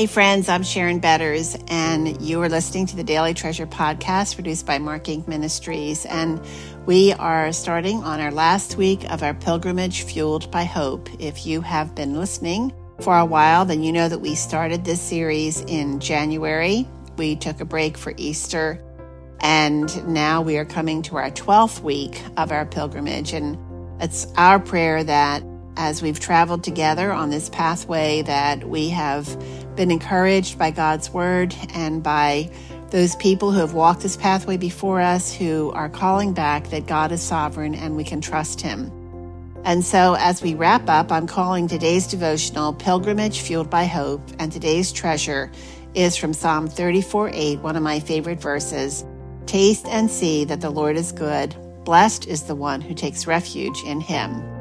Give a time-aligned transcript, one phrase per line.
[0.00, 4.64] Hey, friends, I'm Sharon Betters, and you are listening to the Daily Treasure podcast produced
[4.64, 5.28] by Mark Inc.
[5.28, 6.06] Ministries.
[6.06, 6.40] And
[6.86, 11.10] we are starting on our last week of our pilgrimage fueled by hope.
[11.20, 12.72] If you have been listening
[13.02, 16.88] for a while, then you know that we started this series in January.
[17.18, 18.82] We took a break for Easter,
[19.40, 23.34] and now we are coming to our 12th week of our pilgrimage.
[23.34, 23.58] And
[24.00, 25.42] it's our prayer that
[25.76, 29.26] as we've traveled together on this pathway that we have
[29.76, 32.50] been encouraged by God's word and by
[32.90, 37.12] those people who have walked this pathway before us who are calling back that God
[37.12, 38.90] is sovereign and we can trust him.
[39.64, 44.50] And so, as we wrap up, I'm calling today's devotional Pilgrimage Fueled by Hope, and
[44.50, 45.50] today's treasure
[45.94, 49.04] is from Psalm 34 8, one of my favorite verses.
[49.44, 51.54] Taste and see that the Lord is good.
[51.84, 54.59] Blessed is the one who takes refuge in him.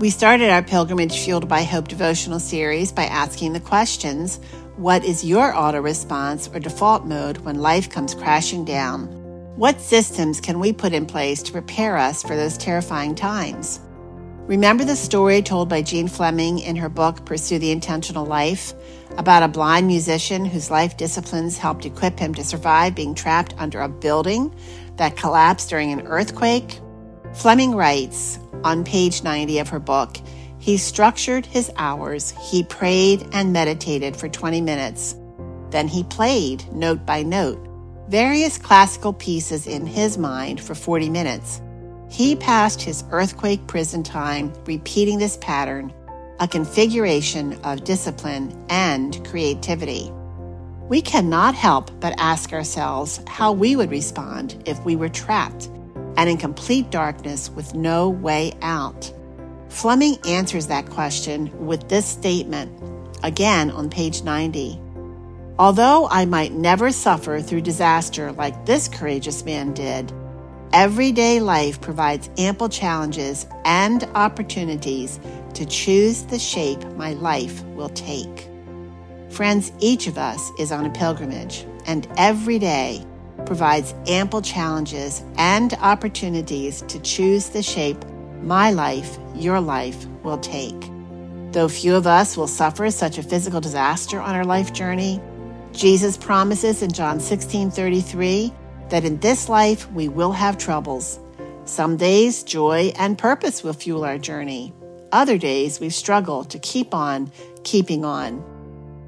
[0.00, 4.40] We started our Pilgrimage Fueled by Hope devotional series by asking the questions
[4.76, 9.08] What is your auto response or default mode when life comes crashing down?
[9.58, 13.78] What systems can we put in place to prepare us for those terrifying times?
[14.46, 18.72] Remember the story told by Jean Fleming in her book Pursue the Intentional Life
[19.18, 23.82] about a blind musician whose life disciplines helped equip him to survive being trapped under
[23.82, 24.54] a building
[24.96, 26.80] that collapsed during an earthquake?
[27.34, 30.16] Fleming writes on page 90 of her book
[30.60, 35.16] he structured his hours, he prayed and meditated for 20 minutes.
[35.70, 37.66] Then he played, note by note,
[38.08, 41.62] various classical pieces in his mind for 40 minutes.
[42.10, 45.94] He passed his earthquake prison time repeating this pattern,
[46.40, 50.12] a configuration of discipline and creativity.
[50.90, 55.70] We cannot help but ask ourselves how we would respond if we were trapped
[56.20, 59.10] and in complete darkness with no way out?
[59.70, 62.70] Fleming answers that question with this statement,
[63.22, 64.78] again on page 90.
[65.58, 70.12] Although I might never suffer through disaster like this courageous man did,
[70.74, 75.18] everyday life provides ample challenges and opportunities
[75.54, 78.46] to choose the shape my life will take.
[79.30, 83.06] Friends, each of us is on a pilgrimage, and every day
[83.46, 88.04] provides ample challenges and opportunities to choose the shape
[88.42, 90.90] my life, your life, will take.
[91.52, 95.20] Though few of us will suffer such a physical disaster on our life journey,
[95.72, 98.52] Jesus promises in John 16 33
[98.88, 101.18] that in this life we will have troubles.
[101.64, 104.72] Some days, joy and purpose will fuel our journey.
[105.12, 107.30] Other days, we struggle to keep on
[107.62, 108.44] keeping on.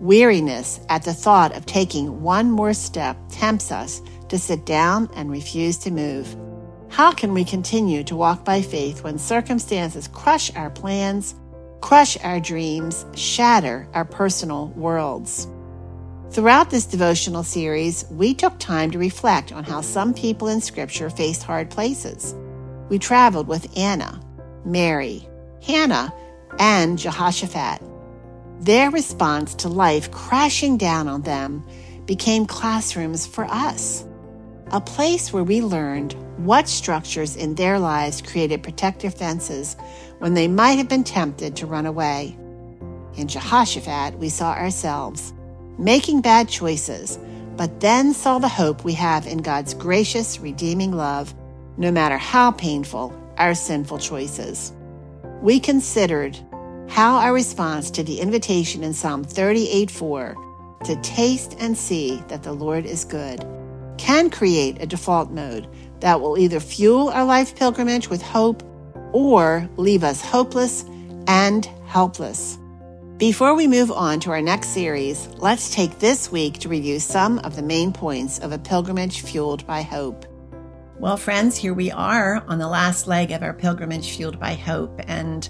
[0.00, 5.30] Weariness at the thought of taking one more step tempts us to sit down and
[5.30, 6.36] refuse to move.
[6.90, 11.34] How can we continue to walk by faith when circumstances crush our plans,
[11.80, 15.46] crush our dreams, shatter our personal worlds?
[16.30, 21.08] Throughout this devotional series, we took time to reflect on how some people in Scripture
[21.08, 22.34] faced hard places.
[22.88, 24.20] We traveled with Anna,
[24.64, 25.26] Mary,
[25.62, 26.12] Hannah,
[26.58, 27.82] and Jehoshaphat.
[28.60, 31.64] Their response to life crashing down on them
[32.06, 34.04] became classrooms for us
[34.70, 36.12] a place where we learned
[36.44, 39.76] what structures in their lives created protective fences
[40.18, 42.36] when they might have been tempted to run away.
[43.16, 45.32] In Jehoshaphat, we saw ourselves
[45.78, 47.18] making bad choices,
[47.56, 51.34] but then saw the hope we have in God's gracious, redeeming love,
[51.76, 54.72] no matter how painful our sinful choices.
[55.40, 56.38] We considered
[56.88, 60.36] how our response to the invitation in Psalm 38 4
[60.84, 63.44] to taste and see that the Lord is good
[63.98, 65.68] can create a default mode
[66.00, 68.62] that will either fuel our life pilgrimage with hope
[69.12, 70.84] or leave us hopeless
[71.26, 72.58] and helpless.
[73.18, 77.40] Before we move on to our next series, let's take this week to review some
[77.40, 80.24] of the main points of a pilgrimage fueled by hope.
[81.00, 85.00] Well, friends, here we are on the last leg of our pilgrimage fueled by hope.
[85.08, 85.48] And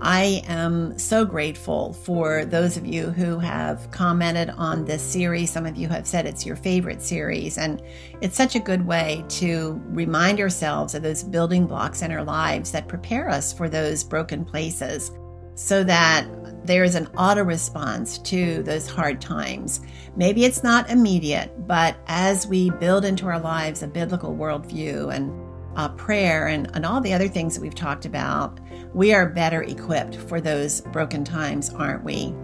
[0.00, 5.50] I am so grateful for those of you who have commented on this series.
[5.50, 7.82] Some of you have said it's your favorite series, and
[8.20, 12.70] it's such a good way to remind ourselves of those building blocks in our lives
[12.70, 15.10] that prepare us for those broken places
[15.56, 16.28] so that
[16.64, 19.80] there is an auto response to those hard times.
[20.14, 25.47] Maybe it's not immediate, but as we build into our lives a biblical worldview and
[25.78, 28.58] uh, prayer and, and all the other things that we've talked about,
[28.92, 32.34] we are better equipped for those broken times, aren't we?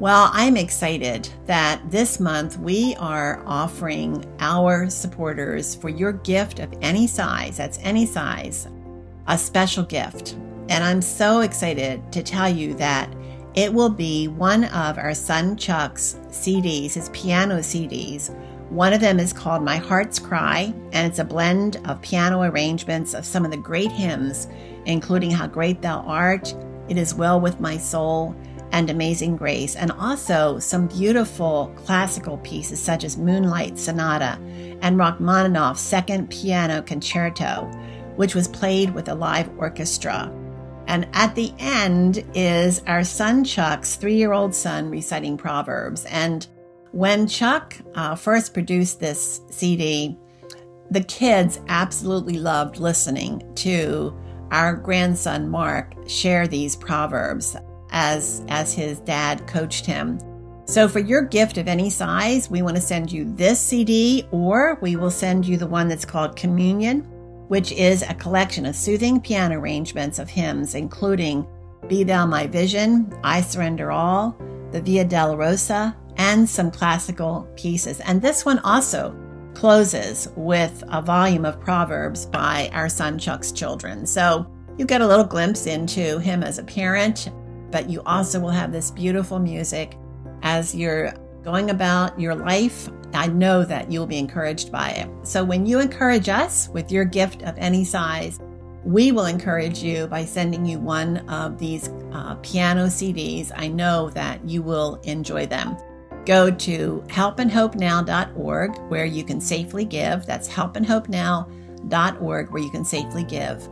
[0.00, 6.74] Well, I'm excited that this month we are offering our supporters for your gift of
[6.80, 8.66] any size, that's any size,
[9.28, 10.32] a special gift.
[10.70, 13.14] And I'm so excited to tell you that
[13.54, 18.34] it will be one of our son Chuck's CDs, his piano CDs.
[18.70, 23.14] One of them is called My Heart's Cry, and it's a blend of piano arrangements
[23.14, 24.48] of some of the great hymns,
[24.86, 26.54] including How Great Thou Art,
[26.88, 28.34] It Is Well With My Soul,
[28.72, 34.38] and Amazing Grace, and also some beautiful classical pieces such as Moonlight Sonata
[34.82, 37.70] and Rachmaninoff's Second Piano Concerto,
[38.16, 40.32] which was played with a live orchestra.
[40.86, 46.04] And at the end is our son Chuck's three year old son reciting Proverbs.
[46.06, 46.46] And
[46.94, 50.16] when Chuck uh, first produced this CD,
[50.90, 54.16] the kids absolutely loved listening to
[54.52, 57.56] our grandson Mark share these proverbs
[57.90, 60.20] as as his dad coached him.
[60.66, 64.78] So for your gift of any size, we want to send you this CD or
[64.80, 67.10] we will send you the one that's called Communion
[67.48, 71.46] which is a collection of soothing piano arrangements of hymns, including
[71.88, 74.36] Be Thou My Vision, I Surrender All,
[74.70, 78.00] the Via Dolorosa, and some classical pieces.
[78.00, 79.16] And this one also
[79.54, 84.06] closes with a volume of Proverbs by our son Chuck's children.
[84.06, 84.46] So
[84.78, 87.30] you get a little glimpse into him as a parent,
[87.70, 89.96] but you also will have this beautiful music
[90.42, 91.12] as you're
[91.42, 95.08] going about your life I know that you'll be encouraged by it.
[95.22, 98.40] So when you encourage us with your gift of any size,
[98.84, 103.52] we will encourage you by sending you one of these uh, piano CDs.
[103.54, 105.76] I know that you will enjoy them.
[106.26, 110.26] Go to helpandhopenow.org where you can safely give.
[110.26, 113.68] That's helpandhopenow.org where you can safely give.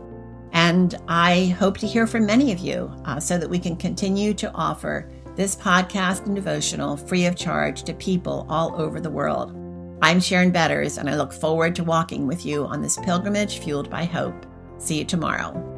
[0.51, 4.35] And I hope to hear from many of you uh, so that we can continue
[4.35, 9.57] to offer this podcast and devotional free of charge to people all over the world.
[10.03, 13.89] I'm Sharon Betters, and I look forward to walking with you on this pilgrimage fueled
[13.89, 14.45] by hope.
[14.77, 15.72] See you tomorrow.